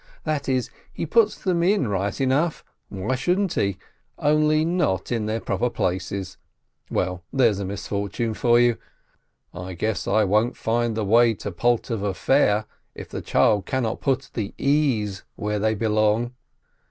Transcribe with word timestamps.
That 0.23 0.49
is, 0.49 0.71
he 0.91 1.05
puts 1.05 1.35
them 1.37 1.61
in 1.61 1.87
right 1.87 2.19
enough, 2.19 2.65
why 2.89 3.13
shouldn't 3.13 3.53
he? 3.53 3.77
only 4.17 4.65
not 4.65 5.11
in 5.11 5.27
their 5.27 5.39
proper 5.39 5.69
places. 5.69 6.37
Well, 6.89 7.23
there's 7.31 7.59
a 7.59 7.65
misfortune 7.65 8.33
for 8.33 8.59
you! 8.59 8.77
I 9.53 9.73
guess 9.75 10.07
I 10.07 10.23
won't 10.23 10.57
find 10.57 10.97
the 10.97 11.05
way 11.05 11.35
to 11.35 11.51
Poltava 11.51 12.15
fair 12.15 12.65
if 12.95 13.09
the 13.09 13.21
child 13.21 13.67
cannot 13.67 14.01
put 14.01 14.31
the 14.33 14.55
e's 14.57 15.21
where 15.35 15.59
they 15.59 15.75
belong 15.75 16.33